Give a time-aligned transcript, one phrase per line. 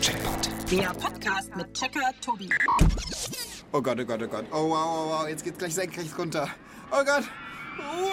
[0.00, 0.70] Checkpoint.
[0.70, 2.48] Der Podcast mit Checker Tobi.
[3.72, 4.44] Oh Gott, oh Gott, oh Gott.
[4.52, 6.48] Oh wow, oh wow, jetzt geht's gleich senkrecht runter.
[6.90, 7.24] Oh Gott.
[7.76, 8.12] Wow!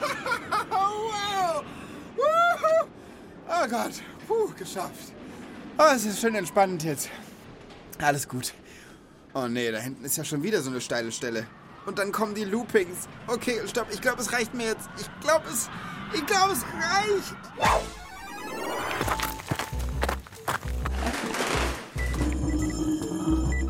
[0.70, 1.64] wow!
[2.16, 2.88] Wuhu!
[3.48, 3.92] Oh Gott.
[4.26, 5.12] Puh, geschafft.
[5.78, 7.08] Oh, es ist schön entspannend jetzt.
[8.00, 8.52] Alles gut.
[9.34, 11.46] Oh nee, da hinten ist ja schon wieder so eine steile Stelle.
[11.86, 13.08] Und dann kommen die Loopings.
[13.26, 14.88] Okay, stopp, ich glaube, es reicht mir jetzt.
[14.98, 15.70] Ich glaube, es.
[16.12, 17.34] Ich glaube, es reicht.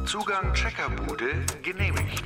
[0.08, 2.24] Zugang Checkerbude genehmigt.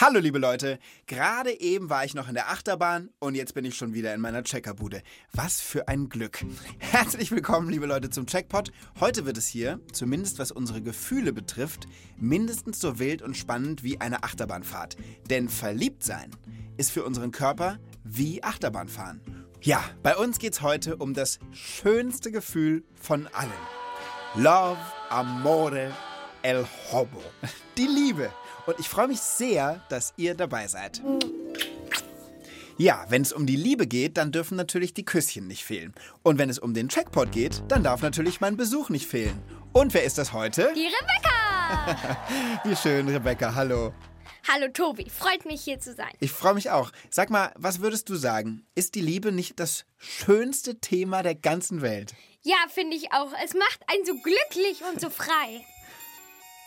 [0.00, 3.74] Hallo liebe Leute, gerade eben war ich noch in der Achterbahn und jetzt bin ich
[3.74, 5.02] schon wieder in meiner Checkerbude.
[5.32, 6.44] Was für ein Glück.
[6.78, 8.70] Herzlich willkommen liebe Leute zum Checkpot.
[9.00, 14.00] Heute wird es hier, zumindest was unsere Gefühle betrifft, mindestens so wild und spannend wie
[14.00, 14.96] eine Achterbahnfahrt.
[15.30, 16.30] Denn verliebt sein
[16.76, 19.41] ist für unseren Körper wie Achterbahnfahren.
[19.64, 23.52] Ja, bei uns geht's heute um das schönste Gefühl von allen.
[24.34, 25.92] Love, Amore,
[26.42, 27.22] El Hobo.
[27.78, 28.32] Die Liebe.
[28.66, 31.00] Und ich freue mich sehr, dass ihr dabei seid.
[32.76, 35.94] Ja, wenn es um die Liebe geht, dann dürfen natürlich die Küsschen nicht fehlen.
[36.24, 39.40] Und wenn es um den Checkpot geht, dann darf natürlich mein Besuch nicht fehlen.
[39.72, 40.72] Und wer ist das heute?
[40.74, 42.18] Die Rebecca!
[42.64, 43.94] Wie schön, Rebecca, hallo.
[44.48, 46.10] Hallo Tobi, freut mich hier zu sein.
[46.18, 46.90] Ich freue mich auch.
[47.10, 48.66] Sag mal, was würdest du sagen?
[48.74, 52.14] Ist die Liebe nicht das schönste Thema der ganzen Welt?
[52.42, 53.32] Ja, finde ich auch.
[53.44, 55.64] Es macht einen so glücklich und so frei.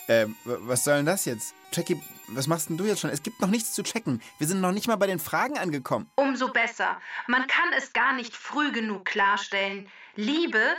[0.07, 1.53] Ähm, was soll denn das jetzt?
[1.73, 3.09] Jackie, was machst denn du jetzt schon?
[3.09, 4.21] Es gibt noch nichts zu checken.
[4.37, 6.09] Wir sind noch nicht mal bei den Fragen angekommen.
[6.15, 7.01] Umso besser.
[7.27, 9.89] Man kann es gar nicht früh genug klarstellen.
[10.15, 10.75] Liebe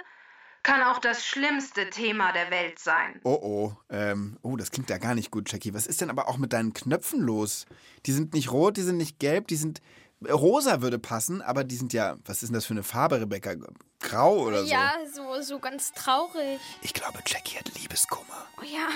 [0.66, 3.20] kann auch das schlimmste Thema der Welt sein.
[3.22, 5.72] Oh oh, ähm, oh, das klingt ja gar nicht gut, Jackie.
[5.72, 7.66] Was ist denn aber auch mit deinen Knöpfen los?
[8.04, 9.80] Die sind nicht rot, die sind nicht gelb, die sind.
[10.28, 12.16] Rosa würde passen, aber die sind ja.
[12.24, 13.54] Was ist denn das für eine Farbe, Rebecca?
[14.00, 14.70] Grau oder so?
[14.70, 16.58] Ja, so, so ganz traurig.
[16.82, 18.46] Ich glaube, Jackie hat Liebeskummer.
[18.60, 18.88] Oh ja.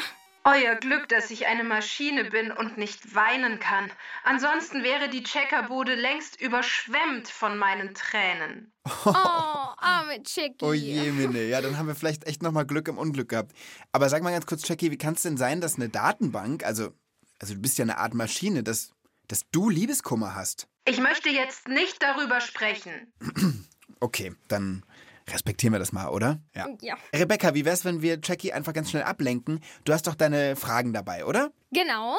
[0.45, 3.91] Euer Glück, dass ich eine Maschine bin und nicht weinen kann.
[4.25, 8.73] Ansonsten wäre die Checkerbude längst überschwemmt von meinen Tränen.
[9.05, 10.65] Oh, arme Chicky.
[10.65, 11.45] Oh je, Minne.
[11.45, 13.53] Ja, dann haben wir vielleicht echt nochmal Glück im Unglück gehabt.
[13.93, 16.93] Aber sag mal ganz kurz, Jackie, wie kann es denn sein, dass eine Datenbank, also,
[17.39, 18.93] also du bist ja eine Art Maschine, dass,
[19.29, 20.67] dass du Liebeskummer hast?
[20.87, 23.13] Ich möchte jetzt nicht darüber sprechen.
[24.03, 24.83] Okay, dann
[25.33, 26.41] respektieren wir das mal, oder?
[26.55, 26.67] Ja.
[26.81, 26.95] Ja.
[27.15, 29.61] Rebecca, wie wär's, wenn wir Jackie einfach ganz schnell ablenken?
[29.85, 31.51] Du hast doch deine Fragen dabei, oder?
[31.73, 32.17] Genau.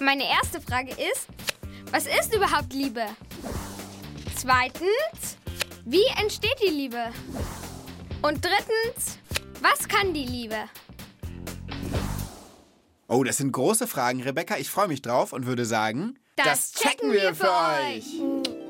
[0.00, 1.26] Meine erste Frage ist,
[1.90, 3.04] was ist überhaupt Liebe?
[4.36, 5.36] Zweitens,
[5.84, 7.10] wie entsteht die Liebe?
[8.22, 9.18] Und drittens,
[9.60, 10.56] was kann die Liebe?
[13.08, 14.56] Oh, das sind große Fragen, Rebecca.
[14.56, 18.61] Ich freue mich drauf und würde sagen, Das checken wir für euch.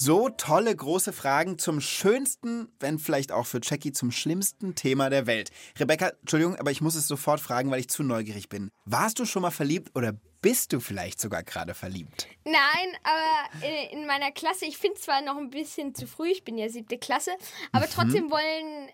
[0.00, 5.26] So tolle große Fragen zum schönsten, wenn vielleicht auch für Jackie zum schlimmsten Thema der
[5.26, 5.50] Welt.
[5.76, 8.70] Rebecca, Entschuldigung, aber ich muss es sofort fragen, weil ich zu neugierig bin.
[8.84, 12.28] Warst du schon mal verliebt oder bist du vielleicht sogar gerade verliebt?
[12.44, 16.44] Nein, aber in, in meiner Klasse, ich finde zwar noch ein bisschen zu früh, ich
[16.44, 17.32] bin ja siebte Klasse,
[17.72, 18.90] aber trotzdem wollen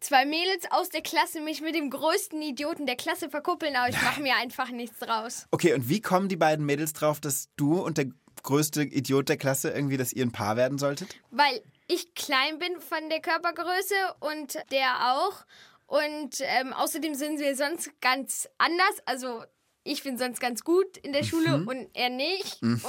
[0.00, 4.02] zwei Mädels aus der Klasse mich mit dem größten Idioten der Klasse verkuppeln, aber ich
[4.02, 5.46] mache mir einfach nichts draus.
[5.50, 8.06] Okay, und wie kommen die beiden Mädels drauf, dass du und der
[8.42, 11.16] größte Idiot der Klasse irgendwie, dass ihr ein Paar werden solltet?
[11.30, 15.44] Weil ich klein bin von der Körpergröße und der auch.
[15.86, 18.96] Und ähm, außerdem sind wir sonst ganz anders.
[19.04, 19.44] Also
[19.84, 22.62] ich bin sonst ganz gut in der Schule und er nicht.
[22.62, 22.80] Und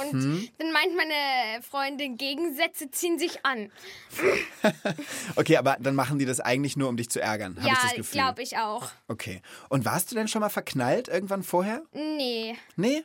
[0.58, 3.70] dann meint meine Freundin, Gegensätze ziehen sich an.
[5.36, 7.90] Okay, aber dann machen die das eigentlich nur, um dich zu ärgern, habe ich das
[7.90, 8.12] ja, Gefühl.
[8.12, 8.90] glaube ich auch.
[9.08, 9.42] Okay.
[9.68, 11.82] Und warst du denn schon mal verknallt irgendwann vorher?
[11.92, 12.56] Nee.
[12.76, 13.04] Nee?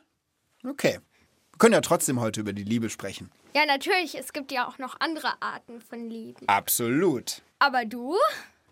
[0.64, 1.00] Okay.
[1.60, 3.30] Wir können ja trotzdem heute über die Liebe sprechen.
[3.54, 6.48] Ja, natürlich, es gibt ja auch noch andere Arten von Lieben.
[6.48, 7.42] Absolut.
[7.58, 8.16] Aber du?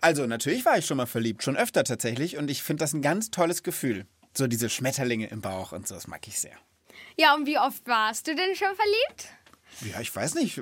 [0.00, 3.02] Also, natürlich war ich schon mal verliebt, schon öfter tatsächlich, und ich finde das ein
[3.02, 4.06] ganz tolles Gefühl.
[4.35, 6.56] So diese Schmetterlinge im Bauch und so, das mag ich sehr.
[7.19, 9.29] Ja, und wie oft warst du denn schon verliebt?
[9.82, 10.58] Ja, ich weiß nicht.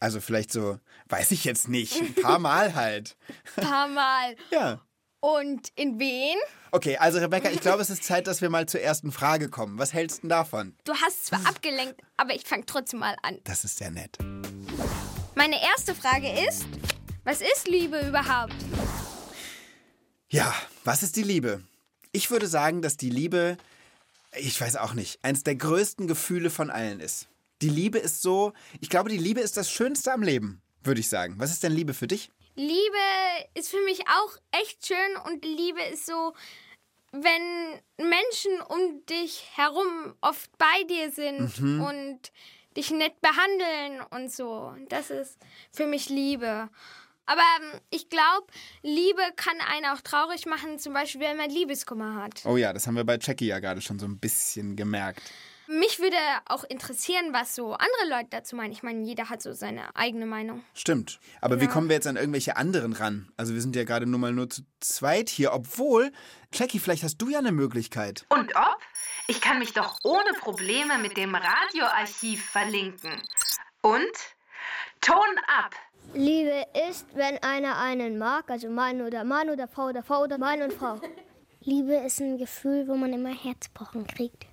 [0.00, 0.80] Also, vielleicht so,
[1.10, 1.94] weiß ich jetzt nicht.
[2.00, 3.16] Ein paar Mal halt.
[3.54, 4.34] Paar Mal.
[4.50, 4.80] Ja.
[5.20, 6.36] Und in wen?
[6.70, 9.76] Okay, also, Rebecca, ich glaube, es ist Zeit, dass wir mal zur ersten Frage kommen.
[9.78, 10.76] Was hältst du davon?
[10.84, 13.38] Du hast zwar abgelenkt, aber ich fange trotzdem mal an.
[13.42, 14.16] Das ist sehr nett.
[15.34, 16.66] Meine erste Frage ist,
[17.24, 18.54] was ist Liebe überhaupt?
[20.28, 20.54] Ja,
[20.84, 21.62] was ist die Liebe?
[22.12, 23.56] Ich würde sagen, dass die Liebe,
[24.36, 27.26] ich weiß auch nicht, eines der größten Gefühle von allen ist.
[27.60, 31.08] Die Liebe ist so, ich glaube, die Liebe ist das Schönste am Leben, würde ich
[31.08, 31.34] sagen.
[31.38, 32.30] Was ist denn Liebe für dich?
[32.58, 32.98] Liebe
[33.54, 36.34] ist für mich auch echt schön und Liebe ist so,
[37.12, 42.32] wenn Menschen um dich herum oft bei dir sind und
[42.76, 44.74] dich nett behandeln und so.
[44.88, 45.38] Das ist
[45.70, 46.68] für mich Liebe.
[47.26, 48.46] Aber ähm, ich glaube,
[48.82, 52.44] Liebe kann einen auch traurig machen, zum Beispiel, wenn man Liebeskummer hat.
[52.44, 55.22] Oh ja, das haben wir bei Jackie ja gerade schon so ein bisschen gemerkt.
[55.70, 56.16] Mich würde
[56.46, 58.72] auch interessieren, was so andere Leute dazu meinen.
[58.72, 60.64] Ich meine, jeder hat so seine eigene Meinung.
[60.72, 61.20] Stimmt.
[61.42, 63.30] Aber wie kommen wir jetzt an irgendwelche anderen ran?
[63.36, 66.10] Also wir sind ja gerade nur mal nur zu zweit hier, obwohl,
[66.54, 68.24] Jackie, vielleicht hast du ja eine Möglichkeit.
[68.30, 68.78] Und ob?
[69.26, 73.20] Ich kann mich doch ohne Probleme mit dem Radioarchiv verlinken.
[73.82, 74.00] Und?
[75.02, 75.18] Ton
[75.48, 75.74] ab!
[76.14, 80.38] Liebe ist, wenn einer einen mag, also Mann oder Mann oder Frau oder Frau oder
[80.38, 80.98] Mann und Frau.
[81.60, 84.46] Liebe ist ein Gefühl, wo man immer Herzpochen kriegt.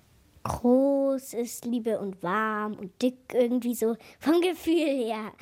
[0.46, 5.32] Groß ist Liebe und warm und dick irgendwie so vom Gefühl her.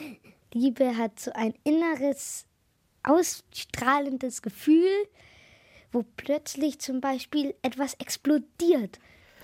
[0.52, 2.46] Liebe hat so ein inneres,
[3.02, 5.06] ausstrahlendes Gefühl,
[5.92, 8.98] wo plötzlich zum Beispiel etwas explodiert.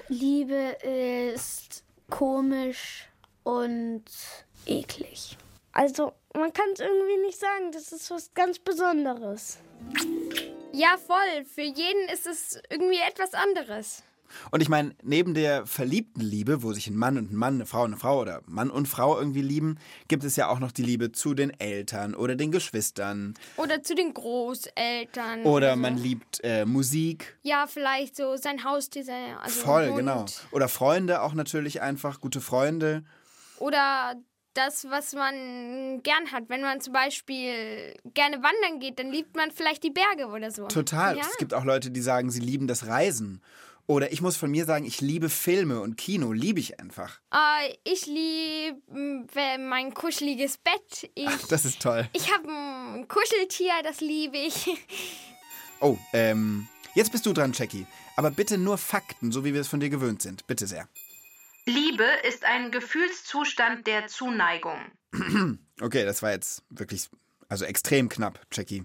[0.08, 0.76] Liebe
[1.34, 3.08] ist komisch
[3.44, 4.04] und
[4.66, 5.36] eklig.
[5.72, 9.58] Also man kann es irgendwie nicht sagen, das ist was ganz Besonderes.
[10.72, 11.44] Ja, voll.
[11.44, 14.02] Für jeden ist es irgendwie etwas anderes.
[14.50, 17.66] Und ich meine, neben der verliebten Liebe, wo sich ein Mann und ein Mann, eine
[17.66, 19.78] Frau und eine Frau oder Mann und Frau irgendwie lieben,
[20.08, 23.34] gibt es ja auch noch die Liebe zu den Eltern oder den Geschwistern.
[23.56, 25.42] Oder zu den Großeltern.
[25.44, 25.76] Oder so.
[25.76, 27.38] man liebt äh, Musik.
[27.42, 29.04] Ja, vielleicht so sein Haustier.
[29.40, 30.26] Also Voll, genau.
[30.52, 33.04] Oder Freunde auch natürlich einfach, gute Freunde.
[33.58, 34.16] Oder
[34.54, 36.48] das, was man gern hat.
[36.48, 40.66] Wenn man zum Beispiel gerne wandern geht, dann liebt man vielleicht die Berge oder so.
[40.66, 41.16] Total.
[41.16, 41.22] Ja.
[41.22, 43.42] Es gibt auch Leute, die sagen, sie lieben das Reisen.
[43.90, 47.19] Oder ich muss von mir sagen, ich liebe Filme und Kino, liebe ich einfach.
[47.34, 48.81] Äh, ich liebe
[49.58, 51.10] mein kuscheliges Bett.
[51.16, 52.08] Ich, Das ist toll.
[52.12, 54.70] ich habe ein Kuscheltier, das liebe ich.
[55.81, 57.84] Oh, ähm, jetzt bist du dran, Jackie.
[58.14, 60.46] Aber bitte nur Fakten, so wie wir es von dir gewöhnt sind.
[60.46, 60.87] Bitte sehr.
[61.66, 64.78] Liebe ist ein Gefühlszustand der Zuneigung.
[65.81, 67.08] Okay, das war jetzt wirklich,
[67.48, 68.84] also extrem knapp, Jackie.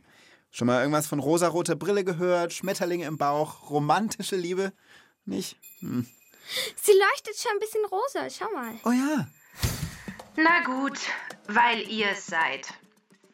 [0.55, 4.71] Schon mal irgendwas von rosaroter Brille gehört, Schmetterlinge im Bauch, romantische Liebe?
[5.25, 5.57] Nicht?
[5.81, 6.07] Hm.
[6.77, 8.73] Sie leuchtet schon ein bisschen rosa, schau mal.
[8.85, 9.27] Oh ja.
[10.37, 10.97] Na gut,
[11.49, 12.69] weil ihr es seid.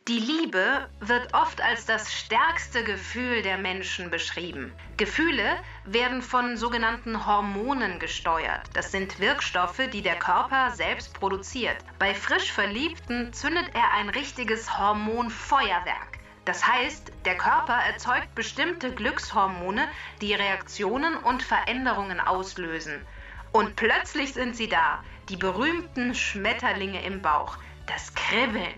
[0.08, 4.74] Die Liebe wird oft als das stärkste Gefühl der Menschen beschrieben.
[4.98, 8.68] Gefühle werden von sogenannten Hormonen gesteuert.
[8.74, 11.78] Das sind Wirkstoffe, die der Körper selbst produziert.
[12.00, 16.21] Bei frisch Verliebten zündet er ein richtiges Hormonfeuerwerk.
[16.46, 19.88] Das heißt, der Körper erzeugt bestimmte Glückshormone,
[20.22, 23.06] die Reaktionen und Veränderungen auslösen.
[23.52, 28.74] Und plötzlich sind sie da, die berühmten Schmetterlinge im Bauch, das Kribbeln.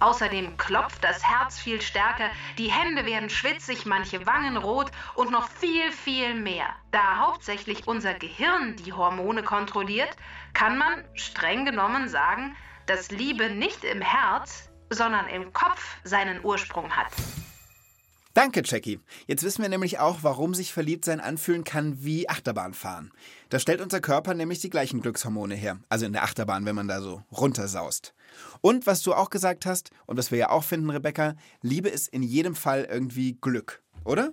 [0.00, 5.48] Außerdem klopft das Herz viel stärker, die Hände werden schwitzig, manche Wangen rot und noch
[5.48, 6.66] viel, viel mehr.
[6.90, 10.16] Da hauptsächlich unser Gehirn die Hormone kontrolliert,
[10.52, 12.56] kann man streng genommen sagen,
[12.86, 17.12] dass Liebe nicht im Herz, sondern im Kopf seinen Ursprung hat.
[18.34, 18.98] Danke, Jackie.
[19.28, 23.12] Jetzt wissen wir nämlich auch, warum sich Verliebtsein anfühlen kann wie Achterbahnfahren.
[23.48, 25.78] Da stellt unser Körper nämlich die gleichen Glückshormone her.
[25.88, 28.12] Also in der Achterbahn, wenn man da so runtersaust.
[28.60, 32.08] Und was du auch gesagt hast, und was wir ja auch finden, Rebecca, Liebe ist
[32.08, 34.32] in jedem Fall irgendwie Glück, oder?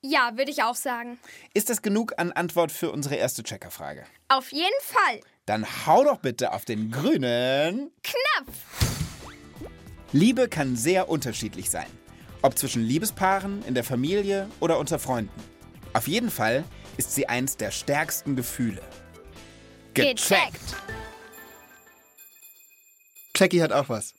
[0.00, 1.18] Ja, würde ich auch sagen.
[1.52, 4.06] Ist das genug an Antwort für unsere erste Checkerfrage?
[4.28, 5.20] Auf jeden Fall.
[5.46, 7.90] Dann hau doch bitte auf den grünen.
[8.04, 8.89] Knapp.
[10.12, 11.86] Liebe kann sehr unterschiedlich sein.
[12.42, 15.30] Ob zwischen Liebespaaren, in der Familie oder unter Freunden.
[15.92, 16.64] Auf jeden Fall
[16.96, 18.82] ist sie eins der stärksten Gefühle.
[19.94, 20.60] Gecheckt.
[23.36, 24.14] Jackie hat auch was.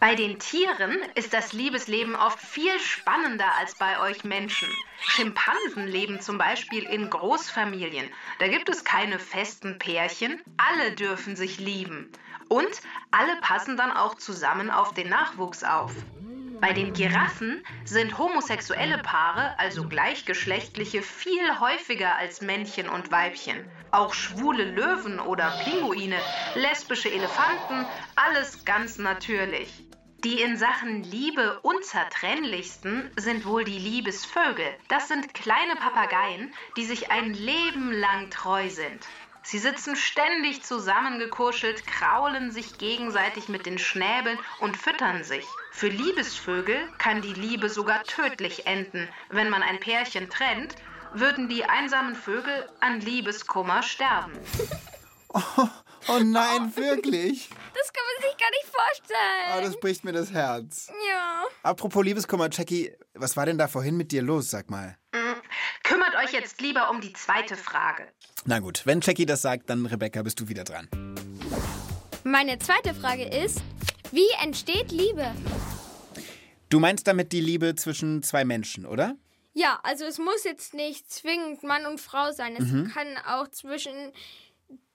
[0.00, 4.68] Bei den Tieren ist das Liebesleben oft viel spannender als bei euch Menschen.
[5.00, 8.10] Schimpansen leben zum Beispiel in Großfamilien.
[8.38, 10.42] Da gibt es keine festen Pärchen.
[10.58, 12.12] Alle dürfen sich lieben.
[12.48, 15.92] Und alle passen dann auch zusammen auf den Nachwuchs auf.
[16.60, 23.68] Bei den Giraffen sind homosexuelle Paare, also gleichgeschlechtliche, viel häufiger als Männchen und Weibchen.
[23.90, 26.16] Auch schwule Löwen oder Pinguine,
[26.54, 27.86] lesbische Elefanten,
[28.16, 29.84] alles ganz natürlich.
[30.24, 34.64] Die in Sachen Liebe unzertrennlichsten sind wohl die Liebesvögel.
[34.88, 39.06] Das sind kleine Papageien, die sich ein Leben lang treu sind.
[39.46, 45.44] Sie sitzen ständig zusammengekuschelt, kraulen sich gegenseitig mit den Schnäbeln und füttern sich.
[45.70, 49.06] Für Liebesvögel kann die Liebe sogar tödlich enden.
[49.28, 50.76] Wenn man ein Pärchen trennt,
[51.12, 54.32] würden die einsamen Vögel an Liebeskummer sterben.
[56.06, 57.48] Oh nein, wirklich?
[57.72, 59.56] Das kann man sich gar nicht vorstellen.
[59.56, 60.92] Oh, das bricht mir das Herz.
[61.10, 61.44] ja.
[61.62, 64.98] Apropos Liebeskummer, Jackie, was war denn da vorhin mit dir los, sag mal?
[65.82, 68.08] Kümmert euch jetzt lieber um die zweite Frage.
[68.44, 70.88] Na gut, wenn Jackie das sagt, dann Rebecca, bist du wieder dran.
[72.24, 73.62] Meine zweite Frage ist,
[74.10, 75.34] wie entsteht Liebe?
[76.70, 79.16] Du meinst damit die Liebe zwischen zwei Menschen, oder?
[79.52, 82.56] Ja, also es muss jetzt nicht zwingend Mann und Frau sein.
[82.56, 82.90] Es Mhm.
[82.92, 83.94] kann auch zwischen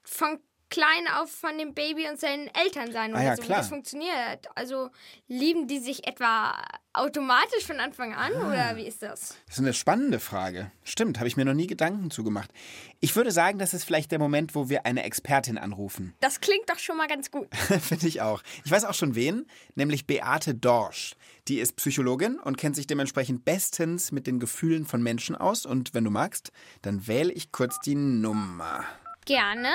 [0.04, 3.42] von klein auf von dem Baby und seinen Eltern sein Ah oder ja, so.
[3.44, 3.58] klar.
[3.60, 4.48] Das funktioniert.
[4.56, 4.90] Also
[5.28, 6.56] lieben die sich etwa
[6.94, 8.48] automatisch von Anfang an Ah.
[8.48, 9.36] oder wie ist das?
[9.48, 10.72] Das ist eine spannende Frage.
[10.84, 12.52] Stimmt, habe ich mir noch nie Gedanken zugemacht.
[13.00, 16.14] Ich würde sagen, das ist vielleicht der Moment, wo wir eine Expertin anrufen.
[16.20, 17.48] Das klingt doch schon mal ganz gut.
[17.82, 18.42] Finde ich auch.
[18.66, 19.46] Ich weiß auch schon wen,
[19.76, 21.16] nämlich Beate Dorsch.
[21.48, 25.66] Die ist Psychologin und kennt sich dementsprechend bestens mit den Gefühlen von Menschen aus.
[25.66, 26.52] Und wenn du magst,
[26.84, 28.84] dann wähle ich kurz die Nummer.
[29.26, 29.70] Gerne.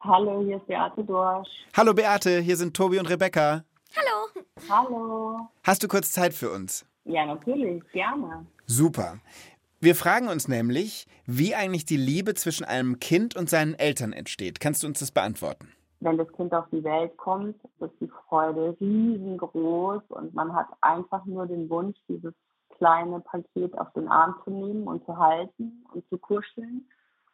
[0.00, 1.48] Hallo, hier ist Beate Dorsch.
[1.76, 3.62] Hallo Beate, hier sind Tobi und Rebecca.
[3.94, 4.46] Hallo.
[4.70, 5.48] Hallo.
[5.62, 6.86] Hast du kurz Zeit für uns?
[7.04, 8.46] Ja, natürlich, gerne.
[8.64, 9.18] Super.
[9.78, 14.58] Wir fragen uns nämlich, wie eigentlich die Liebe zwischen einem Kind und seinen Eltern entsteht.
[14.58, 15.70] Kannst du uns das beantworten?
[16.00, 21.26] Wenn das Kind auf die Welt kommt, ist die Freude riesengroß und man hat einfach
[21.26, 22.32] nur den Wunsch, dieses
[22.76, 26.86] kleine Paket auf den Arm zu nehmen und zu halten und zu kuscheln.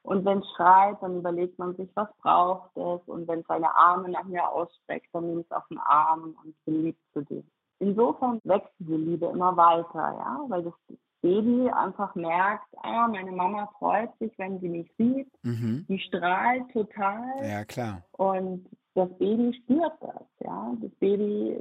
[0.02, 3.00] Und wenn es schreit, dann überlegt man sich, was braucht es.
[3.06, 6.54] Und wenn es seine Arme nach mir ausstreckt, dann nimmt es auf den Arm und
[6.64, 7.44] beliebt zu dir.
[7.78, 10.74] Insofern wächst diese Liebe immer weiter, ja, weil das
[11.20, 15.30] Baby einfach merkt, ah, meine Mama freut sich, wenn sie mich sieht.
[15.42, 15.86] Mhm.
[15.88, 17.24] Die strahlt total.
[17.42, 18.02] Ja, klar.
[18.12, 20.74] Und das Baby spürt das, ja.
[20.80, 21.58] Das Baby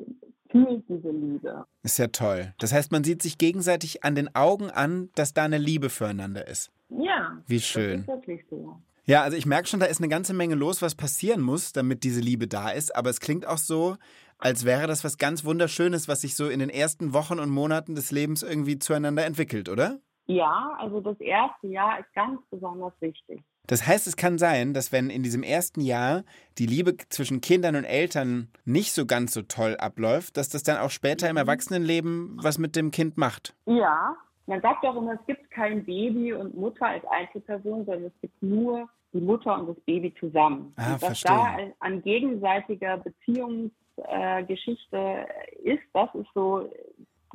[0.51, 1.65] fühlt diese Liebe.
[1.84, 2.53] Ist ja toll.
[2.60, 6.48] Das heißt, man sieht sich gegenseitig an den Augen an, dass da eine Liebe füreinander
[6.48, 6.72] ist.
[6.89, 7.41] Ja.
[7.48, 8.01] Wie Das schön.
[8.01, 8.79] ist wirklich so.
[9.05, 12.03] Ja, also ich merke schon, da ist eine ganze Menge los, was passieren muss, damit
[12.03, 12.96] diese Liebe da ist.
[12.96, 13.98] Aber es klingt auch so,
[14.38, 17.96] als wäre das was ganz Wunderschönes, was sich so in den ersten Wochen und Monaten
[17.96, 20.00] des Lebens irgendwie zueinander entwickelt, oder?
[20.27, 23.41] Ja, also das erste Jahr ist ganz besonders wichtig.
[23.68, 26.24] Das heißt, es kann sein, dass wenn in diesem ersten Jahr
[26.58, 30.77] die Liebe zwischen Kindern und Eltern nicht so ganz so toll abläuft, dass das dann
[30.77, 33.56] auch später im Erwachsenenleben was mit dem Kind macht.
[33.65, 34.15] Ja,
[34.48, 38.41] man sagt auch immer, es gibt kein Baby und Mutter als Einzelperson, sondern es gibt
[38.41, 40.74] nur die Mutter und das Baby zusammen.
[40.77, 41.36] Ah, und was verstehe.
[41.36, 46.70] da an- gegenseitiger Beziehungsgeschichte äh, ist, das ist so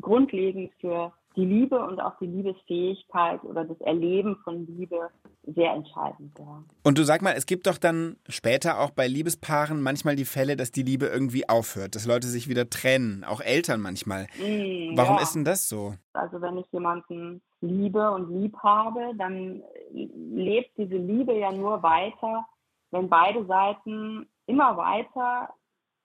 [0.01, 5.09] grundlegend für die Liebe und auch die Liebesfähigkeit oder das Erleben von Liebe
[5.47, 6.37] sehr entscheidend.
[6.39, 6.63] Ja.
[6.83, 10.57] Und du sag mal, es gibt doch dann später auch bei Liebespaaren manchmal die Fälle,
[10.57, 14.27] dass die Liebe irgendwie aufhört, dass Leute sich wieder trennen, auch Eltern manchmal.
[14.39, 15.23] Mm, Warum ja.
[15.23, 15.95] ist denn das so?
[16.13, 19.63] Also wenn ich jemanden liebe und lieb habe, dann
[19.93, 22.47] lebt diese Liebe ja nur weiter,
[22.91, 25.51] wenn beide Seiten immer weiter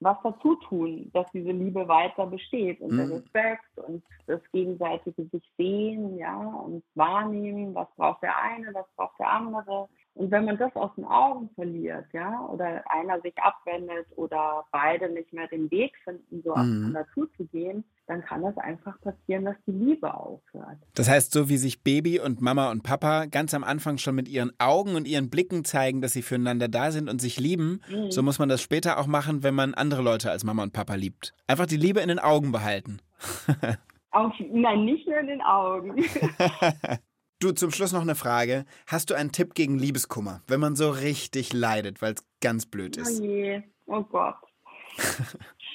[0.01, 3.13] was dazu tun, dass diese Liebe weiter besteht und der Mhm.
[3.13, 9.19] Respekt und das gegenseitige sich sehen, ja, und wahrnehmen, was braucht der eine, was braucht
[9.19, 9.87] der andere.
[10.13, 15.09] Und wenn man das aus den Augen verliert, ja, oder einer sich abwendet oder beide
[15.09, 16.59] nicht mehr den Weg finden, so Mhm.
[16.61, 20.77] aufeinander zuzugehen, dann kann das einfach passieren, dass die Liebe aufhört.
[20.95, 24.27] Das heißt, so wie sich Baby und Mama und Papa ganz am Anfang schon mit
[24.27, 28.11] ihren Augen und ihren Blicken zeigen, dass sie füreinander da sind und sich lieben, Mhm.
[28.11, 30.95] so muss man das später auch machen, wenn man andere Leute als Mama und Papa
[30.95, 31.33] liebt.
[31.47, 32.99] Einfach die Liebe in den Augen behalten.
[34.13, 35.95] Auch, nein, nicht nur in den Augen.
[37.41, 38.65] Du, zum Schluss noch eine Frage.
[38.85, 42.99] Hast du einen Tipp gegen Liebeskummer, wenn man so richtig leidet, weil es ganz blöd
[42.99, 43.19] Oh ist?
[43.19, 44.35] je, oh Gott.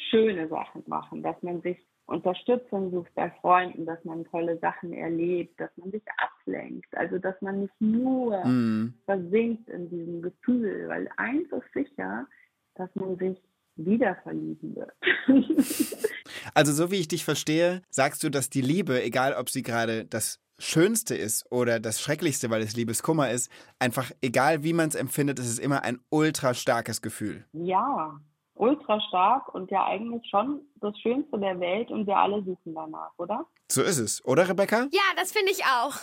[0.08, 5.58] Schöne Sachen machen, dass man sich Unterstützung sucht bei Freunden, dass man tolle Sachen erlebt,
[5.58, 6.86] dass man sich ablenkt.
[6.96, 8.94] Also, dass man nicht nur Mhm.
[9.04, 12.28] versinkt in diesem Gefühl, weil eins ist sicher,
[12.76, 13.42] dass man sich
[13.74, 14.92] wieder verlieben wird.
[16.54, 20.04] Also so wie ich dich verstehe, sagst du, dass die Liebe, egal ob sie gerade
[20.06, 24.94] das Schönste ist oder das Schrecklichste, weil es Liebeskummer ist, einfach egal wie man es
[24.94, 27.44] empfindet, es ist immer ein ultra starkes Gefühl.
[27.52, 28.18] ja,
[28.58, 33.10] ultra stark und ja eigentlich schon das Schönste der Welt und wir alle suchen danach,
[33.18, 33.44] oder?
[33.70, 34.86] So ist es, oder Rebecca?
[34.92, 35.94] Ja, das finde ich auch.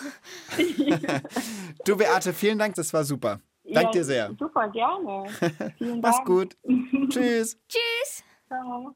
[1.86, 3.40] Du Beate, vielen Dank, das war super.
[3.64, 4.36] Dank ja, dir sehr.
[4.38, 5.26] Super, gerne.
[5.78, 6.28] Vielen Mach's Dank.
[6.28, 6.58] gut.
[7.10, 7.58] Tschüss.
[7.68, 8.24] Tschüss.
[8.48, 8.94] Ciao.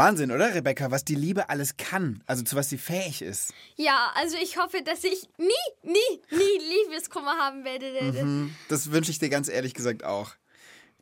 [0.00, 3.52] Wahnsinn, oder Rebecca, was die Liebe alles kann, also zu was sie fähig ist.
[3.76, 5.46] Ja, also ich hoffe, dass ich nie,
[5.82, 8.24] nie, nie Liebeskummer haben werde.
[8.24, 10.30] Mhm, Das wünsche ich dir ganz ehrlich gesagt auch.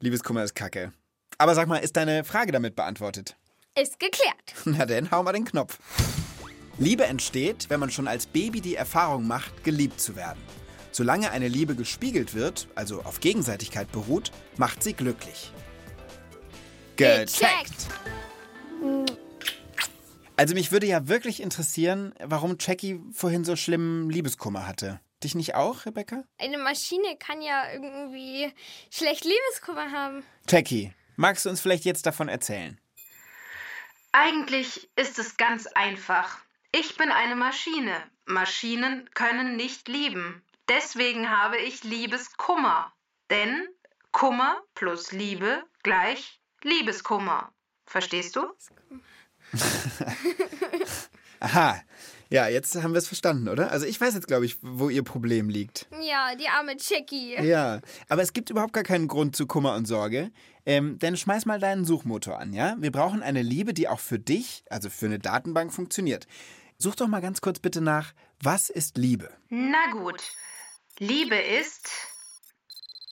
[0.00, 0.92] Liebeskummer ist Kacke.
[1.38, 3.36] Aber sag mal, ist deine Frage damit beantwortet?
[3.80, 4.34] Ist geklärt.
[4.64, 5.78] Na denn, hau mal den Knopf.
[6.78, 10.42] Liebe entsteht, wenn man schon als Baby die Erfahrung macht, geliebt zu werden.
[10.90, 15.52] Solange eine Liebe gespiegelt wird, also auf Gegenseitigkeit beruht, macht sie glücklich.
[16.96, 17.86] Gecheckt!
[20.38, 25.00] Also mich würde ja wirklich interessieren, warum Jackie vorhin so schlimmen Liebeskummer hatte.
[25.24, 26.22] dich nicht auch, Rebecca?
[26.38, 28.52] Eine Maschine kann ja irgendwie
[28.88, 30.22] schlecht Liebeskummer haben.
[30.48, 32.80] Jackie, magst du uns vielleicht jetzt davon erzählen?
[34.12, 36.38] Eigentlich ist es ganz einfach.
[36.70, 38.00] Ich bin eine Maschine.
[38.24, 40.44] Maschinen können nicht lieben.
[40.68, 42.92] Deswegen habe ich Liebeskummer.
[43.28, 43.66] Denn
[44.12, 47.52] Kummer plus Liebe gleich Liebeskummer.
[47.86, 48.46] Verstehst du?
[51.40, 51.80] Aha.
[52.30, 53.70] Ja, jetzt haben wir es verstanden, oder?
[53.70, 55.86] Also ich weiß jetzt, glaube ich, wo ihr Problem liegt.
[56.02, 57.36] Ja, die arme Jackie.
[57.42, 60.30] Ja, aber es gibt überhaupt gar keinen Grund zu Kummer und Sorge.
[60.66, 62.76] Ähm, denn schmeiß mal deinen Suchmotor an, ja?
[62.78, 66.26] Wir brauchen eine Liebe, die auch für dich, also für eine Datenbank, funktioniert.
[66.76, 68.12] Such doch mal ganz kurz bitte nach,
[68.42, 69.30] was ist Liebe?
[69.48, 70.22] Na gut.
[70.98, 71.88] Liebe ist.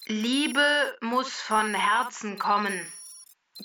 [0.07, 0.63] Liebe
[1.01, 2.87] muss von Herzen kommen.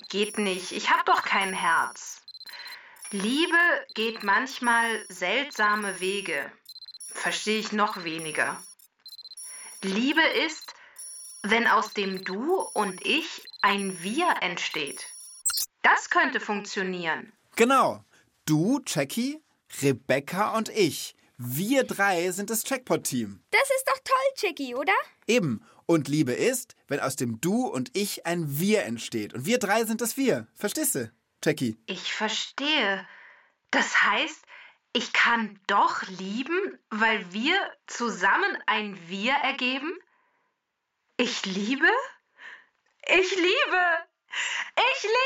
[0.10, 0.72] Geht nicht.
[0.72, 2.21] Ich hab doch kein Herz.
[3.14, 3.58] Liebe
[3.94, 6.50] geht manchmal seltsame Wege.
[7.10, 8.64] Verstehe ich noch weniger.
[9.82, 10.74] Liebe ist,
[11.44, 15.08] wenn aus dem Du und ich ein Wir entsteht.
[15.82, 17.34] Das könnte funktionieren.
[17.58, 18.02] Genau.
[18.46, 19.42] Du, Jackie,
[19.82, 21.14] Rebecca und ich.
[21.38, 23.44] Wir drei sind das Checkpot-Team.
[23.52, 24.94] Das ist doch toll, Jackie, oder?
[25.28, 25.66] Eben.
[25.86, 29.34] Und Liebe ist, wenn aus dem Du und ich ein Wir entsteht.
[29.34, 30.48] Und wir drei sind das Wir.
[30.54, 31.12] Verstehst du,
[31.44, 31.78] Jackie?
[31.88, 33.08] Ich verstehe.
[33.72, 34.46] Das heißt,
[34.94, 37.56] ich kann doch lieben, weil wir
[37.88, 39.94] zusammen ein Wir ergeben?
[41.18, 41.90] Ich liebe?
[43.08, 43.98] Ich liebe!
[44.76, 45.22] Ich liebe!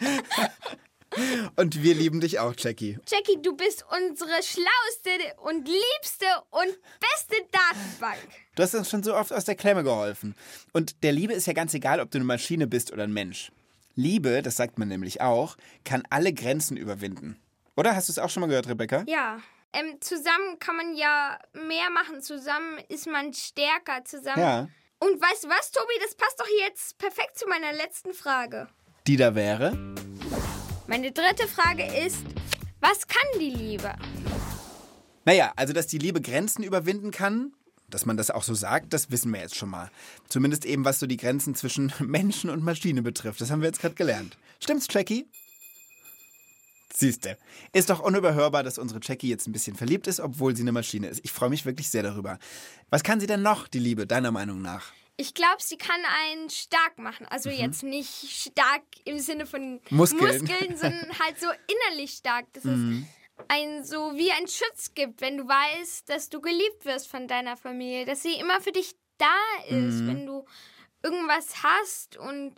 [1.56, 2.98] Und wir lieben dich auch, Jackie.
[3.06, 5.10] Jackie, du bist unsere schlauste
[5.42, 8.28] und liebste und beste Datenbank.
[8.54, 10.34] Du hast uns schon so oft aus der Klemme geholfen.
[10.72, 13.52] Und der Liebe ist ja ganz egal, ob du eine Maschine bist oder ein Mensch.
[13.94, 17.38] Liebe, das sagt man nämlich auch, kann alle Grenzen überwinden.
[17.76, 19.04] Oder hast du es auch schon mal gehört, Rebecca?
[19.06, 19.38] Ja.
[19.72, 22.20] Ähm, zusammen kann man ja mehr machen.
[22.20, 24.04] Zusammen ist man stärker.
[24.04, 24.40] Zusammen.
[24.40, 24.68] Ja.
[24.98, 25.94] Und weißt du was, Tobi?
[26.02, 28.68] Das passt doch jetzt perfekt zu meiner letzten Frage.
[29.06, 29.76] Die da wäre?
[30.86, 32.24] Meine dritte Frage ist:
[32.80, 33.94] Was kann die Liebe?
[35.24, 37.54] Naja, also dass die Liebe Grenzen überwinden kann,
[37.94, 39.90] dass man das auch so sagt, das wissen wir jetzt schon mal.
[40.28, 43.40] Zumindest eben, was so die Grenzen zwischen Menschen und Maschine betrifft.
[43.40, 44.36] Das haben wir jetzt gerade gelernt.
[44.60, 45.26] Stimmt's, Jackie?
[46.94, 47.38] Siehste,
[47.72, 51.08] ist doch unüberhörbar, dass unsere Jackie jetzt ein bisschen verliebt ist, obwohl sie eine Maschine
[51.08, 51.20] ist.
[51.24, 52.38] Ich freue mich wirklich sehr darüber.
[52.90, 54.92] Was kann sie denn noch, die Liebe, deiner Meinung nach?
[55.16, 57.26] Ich glaube, sie kann einen stark machen.
[57.26, 60.42] Also jetzt nicht stark im Sinne von Muskeln.
[60.42, 62.46] Muskeln, sondern halt so innerlich stark.
[62.52, 63.04] Das ist
[63.48, 67.56] ein so wie ein Schutz gibt, wenn du weißt, dass du geliebt wirst von deiner
[67.56, 69.36] Familie, dass sie immer für dich da
[69.68, 70.44] ist, wenn du
[71.02, 72.54] irgendwas hast und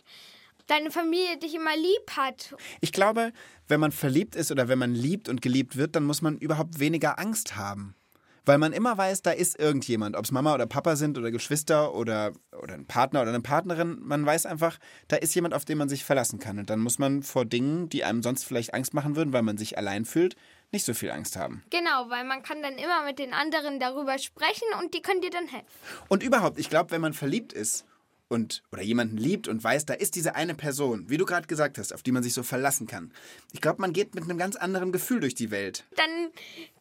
[0.67, 2.55] deine Familie dich immer lieb hat.
[2.81, 3.31] Ich glaube,
[3.67, 6.79] wenn man verliebt ist oder wenn man liebt und geliebt wird, dann muss man überhaupt
[6.79, 7.95] weniger Angst haben.
[8.47, 11.95] Weil man immer weiß, da ist irgendjemand, ob es Mama oder Papa sind oder Geschwister
[11.95, 13.97] oder, oder ein Partner oder eine Partnerin.
[14.01, 16.59] Man weiß einfach, da ist jemand, auf den man sich verlassen kann.
[16.59, 19.57] Und dann muss man vor Dingen, die einem sonst vielleicht Angst machen würden, weil man
[19.57, 20.35] sich allein fühlt,
[20.75, 21.63] nicht so viel Angst haben.
[21.69, 25.31] Genau, weil man kann dann immer mit den anderen darüber sprechen und die können dir
[25.31, 25.65] dann helfen.
[26.09, 27.85] Und überhaupt, ich glaube, wenn man verliebt ist
[28.27, 31.77] und oder jemanden liebt und weiß, da ist diese eine Person, wie du gerade gesagt
[31.77, 33.13] hast, auf die man sich so verlassen kann.
[33.53, 35.85] Ich glaube, man geht mit einem ganz anderen Gefühl durch die Welt.
[35.95, 36.31] Dann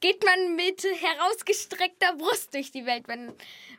[0.01, 3.07] geht man mit herausgestreckter Brust durch die Welt.
[3.07, 3.33] Man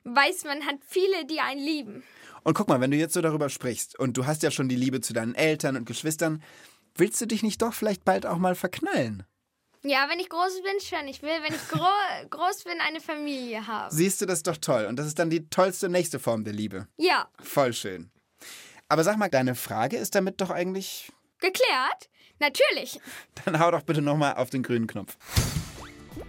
[0.05, 2.03] weiß, man hat viele, die einen lieben.
[2.43, 4.75] Und guck mal, wenn du jetzt so darüber sprichst und du hast ja schon die
[4.75, 6.41] Liebe zu deinen Eltern und Geschwistern,
[6.95, 9.23] willst du dich nicht doch vielleicht bald auch mal verknallen?
[9.87, 11.07] Ja, wenn ich groß bin, schon.
[11.07, 11.85] Ich will, wenn ich gro
[12.31, 13.95] groß bin, eine Familie haben.
[13.95, 16.53] Siehst du das ist doch toll und das ist dann die tollste nächste Form der
[16.53, 16.87] Liebe.
[16.97, 18.09] Ja, Voll schön.
[18.89, 22.09] Aber sag mal, deine Frage ist damit doch eigentlich geklärt?
[22.39, 22.99] Natürlich.
[23.45, 25.15] Dann hau doch bitte nochmal auf den grünen Knopf.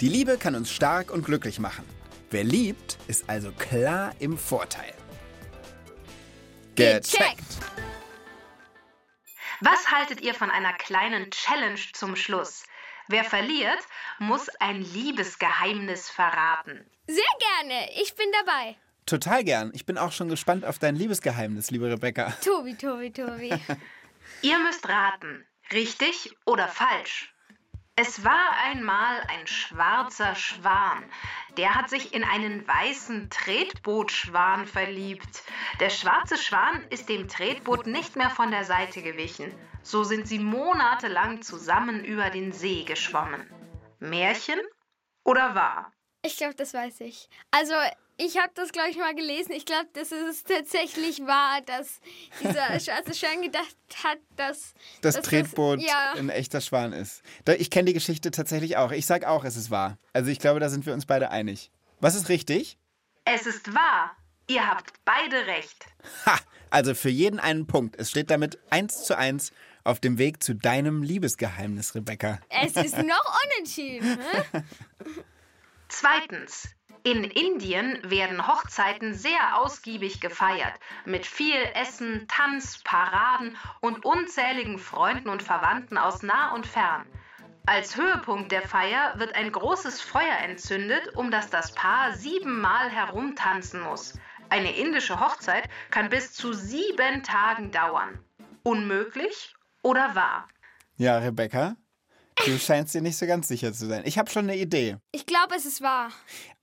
[0.00, 1.84] Die Liebe kann uns stark und glücklich machen.
[2.30, 4.94] Wer liebt, ist also klar im Vorteil.
[6.76, 7.40] Gecheckt.
[9.60, 12.64] Was haltet ihr von einer kleinen Challenge zum Schluss?
[13.08, 13.78] Wer verliert,
[14.18, 16.84] muss ein Liebesgeheimnis verraten.
[17.06, 17.88] Sehr gerne.
[18.00, 18.76] Ich bin dabei.
[19.06, 19.70] Total gern.
[19.74, 22.32] Ich bin auch schon gespannt auf dein Liebesgeheimnis, liebe Rebecca.
[22.44, 23.50] Tobi, Tobi, Tobi.
[24.42, 27.32] Ihr müsst raten, richtig oder falsch.
[27.98, 31.02] Es war einmal ein schwarzer Schwan.
[31.56, 35.42] Der hat sich in einen weißen Tretbootschwan verliebt.
[35.80, 39.50] Der schwarze Schwan ist dem Tretboot nicht mehr von der Seite gewichen.
[39.82, 43.50] So sind sie monatelang zusammen über den See geschwommen.
[43.98, 44.60] Märchen
[45.24, 45.90] oder wahr?
[46.26, 47.28] Ich glaube, das weiß ich.
[47.52, 47.74] Also,
[48.18, 49.52] ich habe das, glaube ich, mal gelesen.
[49.52, 52.00] Ich glaube, das ist tatsächlich wahr, dass
[52.42, 57.22] dieser schwarze Schwan gedacht hat, dass Das dass Tretboot ja, ein echter Schwan ist.
[57.58, 58.90] Ich kenne die Geschichte tatsächlich auch.
[58.90, 59.98] Ich sag auch, es ist wahr.
[60.12, 61.70] Also ich glaube, da sind wir uns beide einig.
[62.00, 62.78] Was ist richtig?
[63.24, 64.16] Es ist wahr.
[64.48, 65.86] Ihr habt beide recht.
[66.24, 66.38] Ha!
[66.70, 67.96] Also für jeden einen Punkt.
[67.96, 69.52] Es steht damit eins zu eins
[69.84, 72.40] auf dem Weg zu deinem Liebesgeheimnis, Rebecca.
[72.48, 74.18] Es ist noch unentschieden.
[74.18, 74.64] Ne?
[75.88, 76.74] Zweitens.
[77.04, 80.72] In Indien werden Hochzeiten sehr ausgiebig gefeiert,
[81.04, 87.06] mit viel Essen, Tanz, Paraden und unzähligen Freunden und Verwandten aus nah und fern.
[87.64, 93.80] Als Höhepunkt der Feier wird ein großes Feuer entzündet, um das das Paar siebenmal herumtanzen
[93.80, 94.18] muss.
[94.48, 98.18] Eine indische Hochzeit kann bis zu sieben Tagen dauern.
[98.64, 100.48] Unmöglich oder wahr?
[100.96, 101.76] Ja, Rebecca,
[102.44, 104.02] du scheinst dir nicht so ganz sicher zu sein.
[104.04, 104.96] Ich habe schon eine Idee.
[105.12, 106.10] Ich glaube, es ist wahr.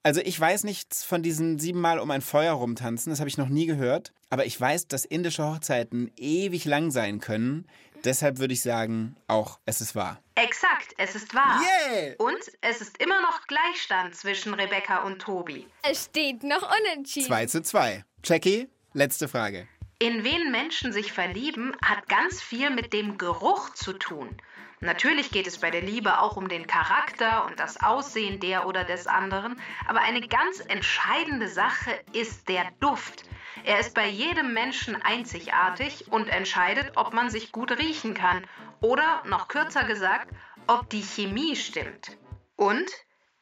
[0.02, 3.48] Also ich weiß nichts von diesen siebenmal um ein Feuer rumtanzen, das habe ich noch
[3.48, 4.12] nie gehört.
[4.30, 7.66] Aber ich weiß, dass indische Hochzeiten ewig lang sein können.
[8.04, 10.20] Deshalb würde ich sagen, auch es ist wahr.
[10.34, 11.60] Exakt, es ist wahr.
[11.62, 12.14] Yeah!
[12.18, 15.66] Und es ist immer noch Gleichstand zwischen Rebecca und Tobi.
[15.82, 17.26] Es steht noch unentschieden.
[17.26, 18.04] 2 zu 2.
[18.22, 19.66] Jackie, letzte Frage.
[20.00, 24.36] In wen Menschen sich verlieben, hat ganz viel mit dem Geruch zu tun.
[24.84, 28.84] Natürlich geht es bei der Liebe auch um den Charakter und das Aussehen der oder
[28.84, 33.24] des anderen, aber eine ganz entscheidende Sache ist der Duft.
[33.64, 38.46] Er ist bei jedem Menschen einzigartig und entscheidet, ob man sich gut riechen kann
[38.82, 40.30] oder, noch kürzer gesagt,
[40.66, 42.18] ob die Chemie stimmt.
[42.56, 42.90] Und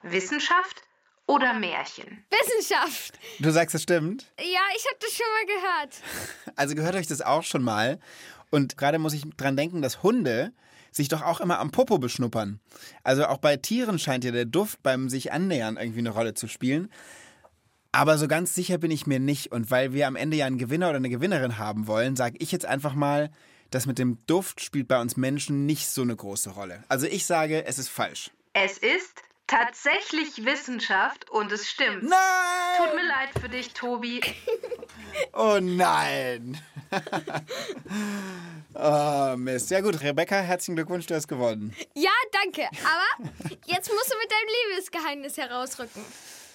[0.02, 0.85] Wissenschaft
[1.26, 2.24] oder Märchen?
[2.31, 3.18] Wissenschaft.
[3.40, 4.33] Du sagst, es stimmt?
[4.38, 6.55] Ja, ich habe das schon mal gehört.
[6.55, 7.98] Also gehört euch das auch schon mal.
[8.50, 10.52] Und gerade muss ich dran denken, dass Hunde
[10.92, 12.61] sich doch auch immer am Popo beschnuppern.
[13.02, 16.46] Also auch bei Tieren scheint ja der Duft beim sich annähern irgendwie eine Rolle zu
[16.46, 16.90] spielen.
[17.90, 19.52] Aber so ganz sicher bin ich mir nicht.
[19.52, 22.52] Und weil wir am Ende ja einen Gewinner oder eine Gewinnerin haben wollen, sage ich
[22.52, 23.31] jetzt einfach mal,
[23.70, 26.85] das mit dem Duft spielt bei uns Menschen nicht so eine große Rolle.
[26.88, 28.31] Also ich sage, es ist falsch.
[28.52, 29.22] Es ist
[29.53, 32.05] tatsächlich Wissenschaft und es stimmt.
[32.05, 32.19] Nein!
[32.79, 34.21] Tut mir leid für dich, Tobi.
[35.35, 36.59] Oh nein!
[38.75, 39.71] oh Mist.
[39.71, 41.77] Ja gut, Rebecca, herzlichen Glückwunsch, du hast gewonnen.
[41.95, 42.62] Ja, danke.
[42.62, 43.31] Aber
[43.67, 46.03] jetzt musst du mit deinem Liebesgeheimnis herausrücken.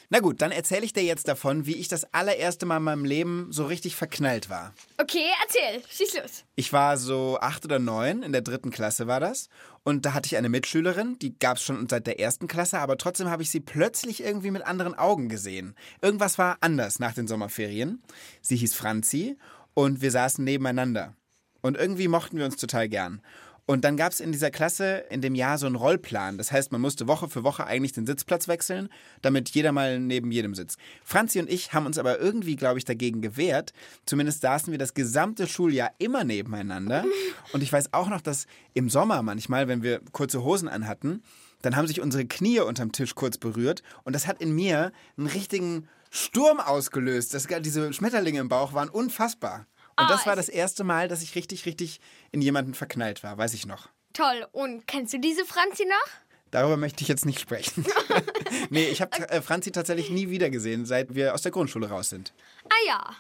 [0.09, 3.03] Na gut, dann erzähle ich dir jetzt davon, wie ich das allererste Mal in meinem
[3.03, 4.73] Leben so richtig verknallt war.
[4.97, 5.83] Okay, erzähl.
[5.89, 6.45] Schieß los.
[6.55, 9.49] Ich war so acht oder neun, in der dritten Klasse war das.
[9.83, 12.97] Und da hatte ich eine Mitschülerin, die gab es schon seit der ersten Klasse, aber
[12.97, 15.75] trotzdem habe ich sie plötzlich irgendwie mit anderen Augen gesehen.
[16.01, 18.01] Irgendwas war anders nach den Sommerferien.
[18.41, 19.37] Sie hieß Franzi
[19.73, 21.15] und wir saßen nebeneinander.
[21.61, 23.21] Und irgendwie mochten wir uns total gern.
[23.69, 26.37] Und dann gab es in dieser Klasse in dem Jahr so einen Rollplan.
[26.37, 28.87] Das heißt, man musste Woche für Woche eigentlich den Sitzplatz wechseln,
[29.21, 30.79] damit jeder mal neben jedem sitzt.
[31.03, 33.73] Franzi und ich haben uns aber irgendwie, glaube ich, dagegen gewehrt.
[34.05, 37.03] Zumindest saßen wir das gesamte Schuljahr immer nebeneinander.
[37.53, 41.21] Und ich weiß auch noch, dass im Sommer manchmal, wenn wir kurze Hosen anhatten,
[41.61, 43.83] dann haben sich unsere Knie unterm Tisch kurz berührt.
[44.03, 47.33] Und das hat in mir einen richtigen Sturm ausgelöst.
[47.33, 49.65] Das, diese Schmetterlinge im Bauch waren unfassbar.
[49.99, 51.99] Und Ah, das war es- das erste Mal, dass ich richtig, richtig
[52.31, 53.89] in jemanden verknallt war, weiß ich noch.
[54.13, 54.47] Toll.
[54.51, 56.11] Und kennst du diese Franzi noch?
[56.51, 57.85] Darüber möchte ich jetzt nicht sprechen.
[58.69, 62.33] nee, ich habe äh, Franzi tatsächlich nie wiedergesehen, seit wir aus der Grundschule raus sind.
[62.69, 63.15] Ah ja.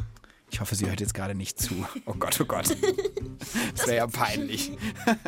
[0.49, 1.85] Ich hoffe, sie hört jetzt gerade nicht zu.
[2.05, 2.67] Oh Gott, oh Gott.
[3.75, 4.71] Das wäre ja peinlich.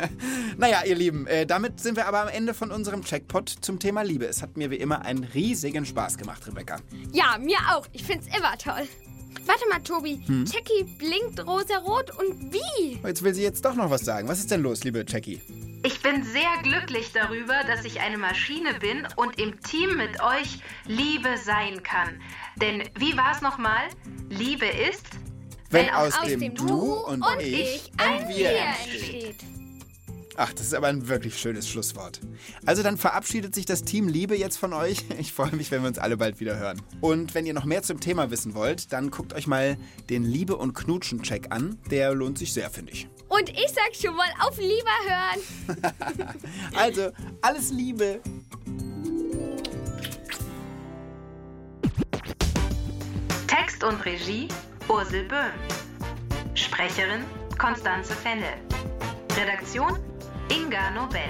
[0.56, 4.02] naja, ihr Lieben, äh, damit sind wir aber am Ende von unserem Checkpot zum Thema
[4.02, 4.26] Liebe.
[4.26, 6.76] Es hat mir wie immer einen riesigen Spaß gemacht, Rebecca.
[7.12, 7.86] Ja, mir auch.
[7.92, 8.88] Ich find's immer toll.
[9.46, 10.20] Warte mal, Tobi.
[10.26, 10.44] Hm?
[10.44, 13.00] Jackie blinkt rosarot und wie?
[13.04, 14.28] Jetzt will sie jetzt doch noch was sagen.
[14.28, 15.40] Was ist denn los, liebe Jackie?
[15.82, 20.58] Ich bin sehr glücklich darüber, dass ich eine Maschine bin und im Team mit euch
[20.86, 22.20] Liebe sein kann.
[22.56, 23.88] Denn wie war es nochmal?
[24.28, 25.06] Liebe ist,
[25.70, 29.36] Wenn Wenn aus, Aus dem, Du und, ich ein Wir entsteht.
[30.42, 32.18] Ach, das ist aber ein wirklich schönes Schlusswort.
[32.64, 35.04] Also dann verabschiedet sich das Team Liebe jetzt von euch.
[35.18, 36.80] Ich freue mich, wenn wir uns alle bald wieder hören.
[37.02, 39.76] Und wenn ihr noch mehr zum Thema wissen wollt, dann guckt euch mal
[40.08, 41.78] den Liebe- und Knutschen-Check an.
[41.90, 43.06] Der lohnt sich sehr, finde ich.
[43.28, 45.92] Und ich sag schon mal auf lieber hören.
[46.74, 47.10] Also,
[47.42, 48.20] alles Liebe.
[53.46, 54.48] Text und Regie
[54.88, 55.52] Ursel Böhm.
[56.54, 57.24] Sprecherin
[57.58, 58.54] Konstanze Fennel.
[59.36, 59.98] Redaktion
[60.50, 61.20] Inga Nobel.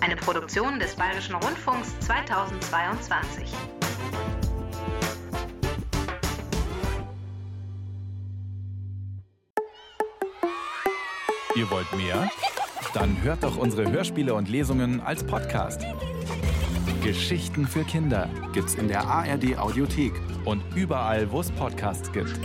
[0.00, 3.52] Eine Produktion des Bayerischen Rundfunks 2022.
[11.56, 12.30] Ihr wollt mehr?
[12.94, 15.84] Dann hört doch unsere Hörspiele und Lesungen als Podcast.
[17.02, 20.12] Geschichten für Kinder Gibt's in der ARD Audiothek.
[20.44, 22.38] und überall, wo es Podcasts gibt.